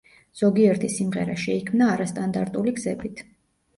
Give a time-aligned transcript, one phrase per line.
[0.39, 3.23] ზოგიერთი სიმღერა შეიქმნა არასტანდარტული გზებით.